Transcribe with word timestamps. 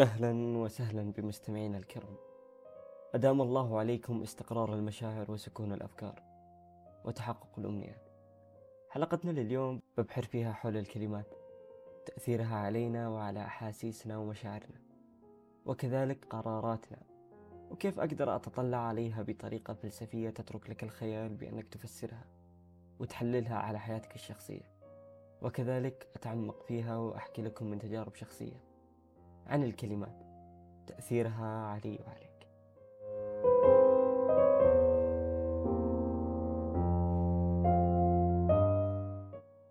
أهلا 0.00 0.58
وسهلا 0.58 1.12
بمستمعينا 1.12 1.78
الكرام. 1.78 2.16
أدام 3.14 3.42
الله 3.42 3.78
عليكم 3.78 4.22
استقرار 4.22 4.74
المشاعر 4.74 5.30
وسكون 5.30 5.72
الأفكار 5.72 6.22
وتحقق 7.04 7.58
الأمنيات 7.58 8.08
حلقتنا 8.90 9.30
لليوم 9.30 9.80
ببحر 9.98 10.22
فيها 10.22 10.52
حول 10.52 10.76
الكلمات 10.76 11.34
تأثيرها 12.06 12.56
علينا 12.56 13.08
وعلى 13.08 13.40
أحاسيسنا 13.40 14.18
ومشاعرنا 14.18 14.80
وكذلك 15.66 16.24
قراراتنا 16.30 16.98
وكيف 17.70 18.00
أقدر 18.00 18.36
أتطلع 18.36 18.78
عليها 18.78 19.22
بطريقة 19.22 19.74
فلسفية 19.74 20.30
تترك 20.30 20.70
لك 20.70 20.84
الخيال 20.84 21.34
بأنك 21.34 21.68
تفسرها 21.68 22.24
وتحللها 22.98 23.56
على 23.56 23.78
حياتك 23.78 24.14
الشخصية. 24.14 24.70
وكذلك 25.42 26.08
أتعمق 26.16 26.62
فيها 26.62 26.96
وأحكي 26.96 27.42
لكم 27.42 27.66
من 27.66 27.78
تجارب 27.78 28.14
شخصية. 28.14 28.69
عن 29.50 29.62
الكلمات. 29.62 30.22
تأثيرها 30.86 31.66
علي 31.66 31.98
وعليك. 32.06 32.30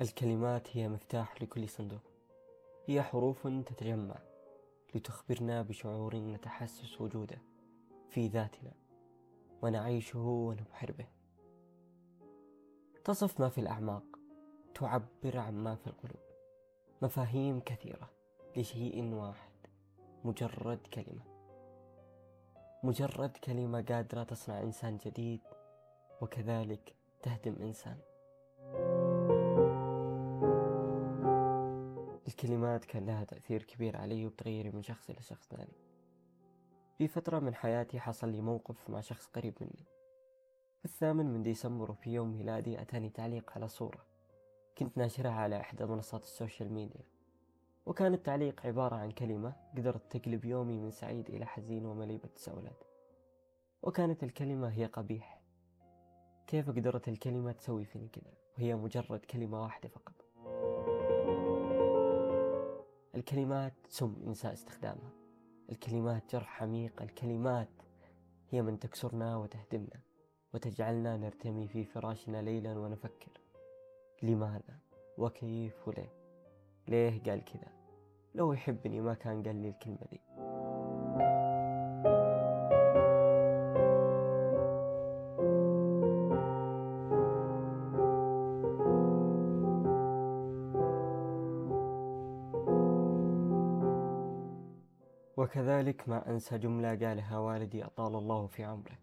الكلمات 0.00 0.76
هي 0.76 0.88
مفتاح 0.88 1.42
لكل 1.42 1.68
صندوق. 1.68 2.00
هي 2.86 3.02
حروف 3.02 3.46
تتجمع 3.46 4.18
لتخبرنا 4.94 5.62
بشعور 5.62 6.16
نتحسس 6.16 7.00
وجوده 7.00 7.38
في 8.08 8.28
ذاتنا 8.28 8.72
ونعيشه 9.62 10.18
ونبحر 10.18 10.92
به. 10.92 11.06
تصف 13.04 13.40
ما 13.40 13.48
في 13.48 13.58
الأعماق 13.58 14.04
تعبر 14.74 15.38
عن 15.38 15.54
ما 15.54 15.74
في 15.74 15.86
القلوب. 15.86 16.22
مفاهيم 17.02 17.60
كثيرة 17.60 18.10
لشيء 18.56 19.14
واحد. 19.14 19.49
مجرد 20.24 20.86
كلمة. 20.94 21.22
مجرد 22.82 23.36
كلمة 23.36 23.82
قادرة 23.82 24.22
تصنع 24.22 24.60
إنسان 24.60 24.96
جديد 24.96 25.40
وكذلك 26.20 26.94
تهدم 27.22 27.56
إنسان. 27.62 27.98
الكلمات 32.28 32.84
كان 32.84 33.06
لها 33.06 33.24
تأثير 33.24 33.62
كبير 33.62 33.96
علي 33.96 34.26
وبتغيري 34.26 34.70
من 34.70 34.82
شخص 34.82 35.10
إلى 35.10 35.22
شخص 35.22 35.48
ثاني. 35.48 35.76
في 36.98 37.08
فترة 37.08 37.38
من 37.38 37.54
حياتي 37.54 38.00
حصل 38.00 38.28
لي 38.28 38.40
موقف 38.40 38.90
مع 38.90 39.00
شخص 39.00 39.26
قريب 39.26 39.54
مني. 39.60 39.86
في 40.78 40.84
الثامن 40.84 41.26
من 41.26 41.42
ديسمبر 41.42 41.90
وفي 41.90 42.10
يوم 42.10 42.36
ميلادي 42.36 42.80
أتاني 42.82 43.10
تعليق 43.10 43.52
على 43.52 43.68
صورة. 43.68 44.06
كنت 44.78 44.98
ناشرها 44.98 45.32
على 45.32 45.60
إحدى 45.60 45.86
منصات 45.86 46.22
ال 46.22 46.29
social 46.29 46.72
media. 46.72 47.04
وكان 47.90 48.14
التعليق 48.14 48.66
عبارة 48.66 48.96
عن 48.96 49.10
كلمة 49.10 49.52
قدرت 49.76 50.16
تقلب 50.16 50.44
يومي 50.44 50.78
من 50.78 50.90
سعيد 50.90 51.30
إلى 51.30 51.46
حزين 51.46 51.86
ومليء 51.86 52.20
بالتساؤلات 52.20 52.84
وكانت 53.82 54.22
الكلمة 54.22 54.68
هي 54.68 54.84
قبيح 54.84 55.40
كيف 56.46 56.70
قدرت 56.70 57.08
الكلمة 57.08 57.52
تسوي 57.52 57.84
فيني 57.84 58.08
كذا؟ 58.08 58.32
وهي 58.58 58.74
مجرد 58.74 59.20
كلمة 59.20 59.62
واحدة 59.62 59.88
فقط. 59.88 60.14
الكلمات 63.14 63.74
سم 63.88 64.16
إن 64.20 64.28
أسيء 64.28 64.52
استخدامها. 64.52 65.10
الكلمات 65.70 66.32
جرح 66.32 66.62
عميق. 66.62 67.02
الكلمات 67.02 67.82
هي 68.50 68.62
من 68.62 68.78
تكسرنا 68.78 69.36
وتهدمنا 69.36 70.00
وتجعلنا 70.54 71.16
نرتمي 71.16 71.68
في 71.68 71.84
فراشنا 71.84 72.42
ليلا 72.42 72.78
ونفكر. 72.78 73.40
لماذا؟ 74.22 74.78
وكيف 75.18 75.88
وليه؟ 75.88 76.12
ليه 76.88 77.22
قال 77.22 77.44
كذا؟ 77.44 77.79
لو 78.34 78.52
يحبني 78.52 79.00
ما 79.00 79.14
كان 79.14 79.42
قال 79.42 79.56
لي 79.56 79.68
الكلمة 79.68 80.06
دي. 80.10 80.20
وكذلك 95.36 96.08
ما 96.08 96.30
أنسى 96.30 96.58
جملة 96.58 96.88
قالها 96.88 97.38
والدي 97.38 97.84
أطال 97.84 98.14
الله 98.14 98.46
في 98.46 98.64
عمره. 98.64 98.98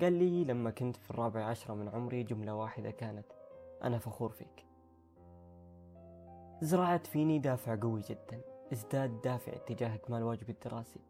قال 0.00 0.12
لي 0.12 0.44
لما 0.44 0.70
كنت 0.70 0.96
في 0.96 1.10
الرابع 1.10 1.44
عشرة 1.44 1.74
من 1.74 1.88
عمري 1.88 2.22
جملة 2.22 2.54
واحدة 2.54 2.90
كانت 2.90 3.26
أنا 3.82 3.98
فخور 3.98 4.30
فيك. 4.30 4.65
زرعت 6.60 7.06
فيني 7.06 7.38
دافع 7.38 7.78
قوي 7.82 8.00
جدا. 8.00 8.40
ازداد 8.72 9.20
دافع 9.22 9.52
اتجاه 9.52 9.94
إكمال 9.94 10.22
واجبي 10.22 10.52
الدراسي. 10.52 11.00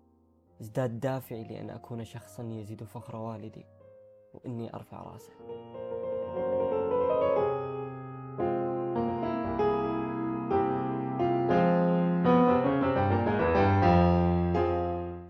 ازداد 0.60 1.00
دافعي 1.00 1.44
لأن 1.44 1.70
أكون 1.70 2.04
شخصا 2.04 2.42
يزيد 2.42 2.84
فخر 2.84 3.16
والدي 3.16 3.66
وإني 4.34 4.74
أرفع 4.74 5.02
رأسه. 5.02 5.32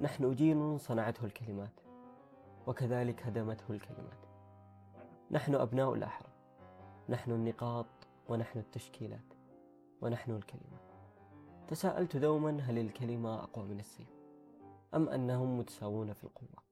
نحن 0.00 0.34
جيل 0.34 0.81
صنعته 0.81 1.25
الكلمات 1.25 1.81
وكذلك 2.66 3.22
هدمته 3.22 3.65
الكلمات. 3.71 4.26
نحن 5.31 5.55
أبناء 5.55 5.94
الأحرى 5.94 6.28
نحن 7.09 7.31
النقاط 7.31 7.87
ونحن 8.28 8.59
التشكيلات. 8.59 9.36
ونحن 10.03 10.31
الكلمات 10.31 10.93
تساءلت 11.69 12.17
دوما 12.17 12.61
هل 12.61 12.79
الكلمة 12.79 13.43
أقوى 13.43 13.65
من 13.65 13.81
السيف 13.81 14.09
أم 14.95 15.09
أنهم 15.09 15.59
متساوون 15.59 16.12
في 16.12 16.25
القوة؟ 16.25 16.62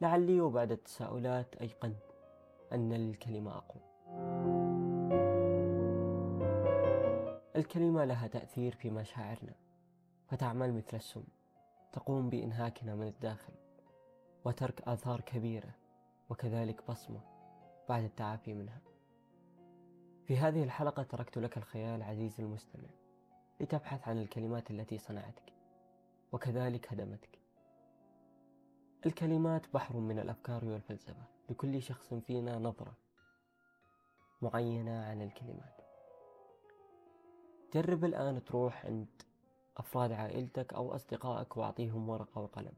لعلي 0.00 0.40
وبعد 0.40 0.72
التساؤلات 0.72 1.56
أيقنت 1.56 2.02
أن 2.72 2.92
الكلمة 2.92 3.56
أقوى. 3.56 3.82
الكلمة 7.56 8.04
لها 8.04 8.26
تأثير 8.26 8.74
في 8.74 8.90
مشاعرنا 8.90 9.54
فتعمل 10.26 10.72
مثل 10.74 10.96
السم 10.96 11.24
تقوم 11.92 12.30
بإنهاكنا 12.30 12.94
من 12.94 13.06
الداخل 13.06 13.52
وترك 14.44 14.80
آثار 14.80 15.20
كبيرة 15.20 15.74
وكذلك 16.30 16.90
بصمة 16.90 17.20
بعد 17.88 18.02
التعافي 18.02 18.54
منها. 18.54 18.87
في 20.28 20.36
هذه 20.36 20.62
الحلقة 20.62 21.02
تركت 21.02 21.38
لك 21.38 21.56
الخيال 21.56 22.02
عزيزي 22.02 22.42
المستمع 22.42 22.88
لتبحث 23.60 24.08
عن 24.08 24.18
الكلمات 24.18 24.70
التي 24.70 24.98
صنعتك 24.98 25.52
وكذلك 26.32 26.92
هدمتك. 26.92 27.38
الكلمات 29.06 29.72
بحر 29.74 29.96
من 29.96 30.18
الأفكار 30.18 30.64
والفلسفة 30.64 31.22
لكل 31.50 31.82
شخص 31.82 32.14
فينا 32.14 32.58
نظرة 32.58 32.96
معينة 34.42 35.04
عن 35.04 35.22
الكلمات. 35.22 35.80
جرب 37.74 38.04
الآن 38.04 38.44
تروح 38.44 38.86
عند 38.86 39.22
أفراد 39.76 40.12
عائلتك 40.12 40.74
أو 40.74 40.94
أصدقائك 40.94 41.56
وأعطيهم 41.56 42.08
ورقة 42.08 42.40
وقلم 42.40 42.74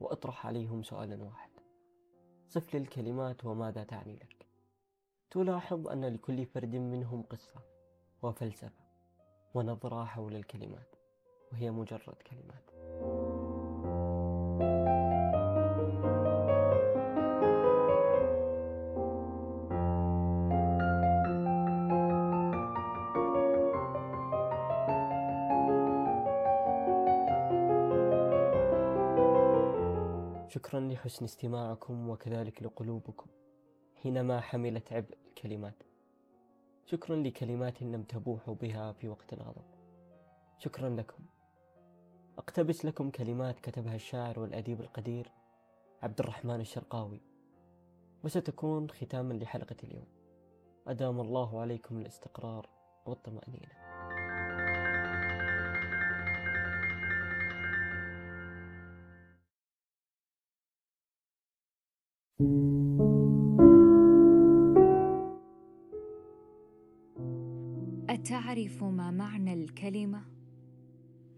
وأطرح 0.00 0.46
عليهم 0.46 0.82
سؤالا 0.82 1.24
واحد. 1.24 1.50
صف 2.48 2.74
لي 2.74 2.80
الكلمات 2.80 3.44
وماذا 3.44 3.84
تعني 3.84 4.14
لك. 4.16 4.43
تلاحظ 5.34 5.88
أن 5.88 6.04
لكل 6.04 6.46
فرد 6.46 6.76
منهم 6.76 7.22
قصة 7.22 7.60
وفلسفة 8.22 8.84
ونظرة 9.54 10.04
حول 10.04 10.36
الكلمات 10.36 10.96
وهي 11.52 11.70
مجرد 11.70 12.14
كلمات. 12.30 12.70
شكرا 30.48 30.80
لحسن 30.80 31.24
استماعكم 31.24 32.10
وكذلك 32.10 32.62
لقلوبكم. 32.62 33.26
حينما 34.02 34.40
حملت 34.40 34.92
عبء 34.92 35.23
الكلمات 35.34 35.82
شكرا 36.86 37.16
لكلمات 37.16 37.82
لم 37.82 38.02
تبوحوا 38.02 38.54
بها 38.54 38.92
في 38.92 39.08
وقت 39.08 39.32
الغضب 39.32 39.64
شكرا 40.58 40.88
لكم. 40.88 41.24
أقتبس 42.38 42.84
لكم 42.84 43.10
كلمات 43.10 43.60
كتبها 43.60 43.94
الشاعر 43.94 44.40
والأديب 44.40 44.80
القدير 44.80 45.32
عبد 46.02 46.20
الرحمن 46.20 46.60
الشرقاوي 46.60 47.20
وستكون 48.24 48.90
ختاما 48.90 49.34
لحلقة 49.34 49.76
اليوم. 49.84 50.06
أدام 50.86 51.20
الله 51.20 51.60
عليكم 51.60 51.98
الاستقرار 51.98 52.68
والطمأنينة. 53.06 53.84
أتعرف 68.10 68.84
ما 68.84 69.10
معنى 69.10 69.54
الكلمة؟ 69.54 70.22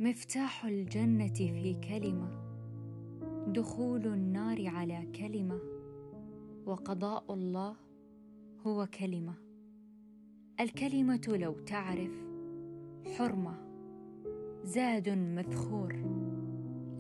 مفتاح 0.01 0.65
الجنة 0.65 1.35
في 1.35 1.75
كلمة. 1.75 2.29
دخول 3.47 4.07
النار 4.07 4.67
على 4.67 5.13
كلمة. 5.19 5.61
وقضاء 6.67 7.35
الله 7.35 7.77
هو 8.67 8.87
كلمة. 8.87 9.35
الكلمة 10.61 11.37
لو 11.41 11.53
تعرف 11.53 12.13
حرمة. 13.17 13.59
زاد 14.65 15.09
مذخور. 15.09 15.95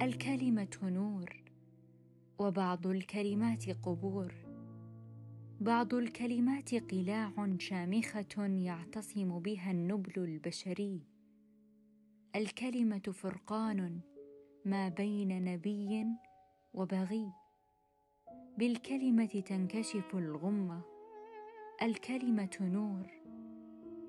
الكلمة 0.02 0.78
نور. 0.82 1.42
وبعض 2.38 2.86
الكلمات 2.86 3.70
قبور. 3.70 4.45
بعض 5.60 5.94
الكلمات 5.94 6.74
قلاع 6.74 7.56
شامخة 7.58 8.46
يعتصم 8.46 9.38
بها 9.38 9.70
النبل 9.70 10.12
البشري. 10.16 11.02
الكلمة 12.36 12.98
فرقان 12.98 14.00
ما 14.64 14.88
بين 14.88 15.44
نبي 15.44 16.06
وبغي. 16.74 17.32
بالكلمة 18.58 19.42
تنكشف 19.46 20.14
الغمة. 20.14 20.82
الكلمة 21.82 22.58
نور 22.60 23.06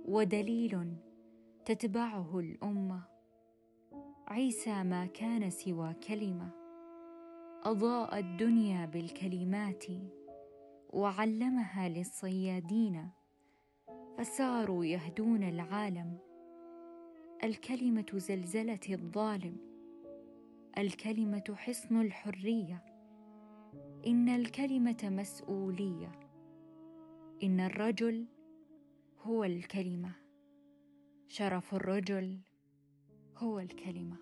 ودليل 0.05 0.95
تتبعه 1.65 2.39
الأمة. 2.39 3.03
عيسى 4.27 4.83
ما 4.83 5.05
كان 5.05 5.49
سوى 5.49 5.93
كلمة. 5.93 6.49
أضاء 7.63 8.19
الدنيا 8.19 8.85
بالكلمات. 8.85 9.85
وعلمها 10.93 11.89
للصيادين 11.89 13.09
فساروا 14.17 14.85
يهدون 14.85 15.43
العالم. 15.43 16.17
الكلمة 17.43 18.05
زلزلة 18.13 18.79
الظالم 18.89 19.57
الكلمة 20.77 21.55
حصن 21.55 22.01
الحرية. 22.01 22.85
إن 24.07 24.29
الكلمة 24.29 24.97
مسؤولية 25.03 26.11
إن 27.43 27.59
الرجل 27.59 28.25
هو 29.21 29.43
الكلمة. 29.43 30.11
شرف 31.27 31.73
الرجل 31.73 32.39
هو 33.37 33.59
الكلمة. 33.59 34.17